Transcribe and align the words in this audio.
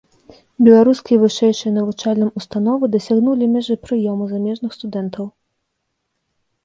Беларускія 0.67 1.17
вышэйшыя 1.23 1.73
навучальным 1.75 2.29
ўстановы 2.41 2.85
дасягнулі 2.95 3.51
мяжы 3.55 3.75
прыёму 3.85 4.23
замежных 4.33 4.71
студэнтаў. 4.81 5.25